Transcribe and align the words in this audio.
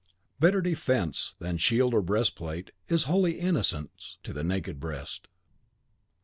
(Better 0.39 0.63
defence 0.63 1.35
than 1.37 1.57
shield 1.59 1.93
or 1.93 2.01
breastplate 2.01 2.71
is 2.87 3.03
holy 3.03 3.39
innocence 3.39 4.17
to 4.23 4.33
the 4.33 4.43
naked 4.43 4.79
breast.) 4.79 5.27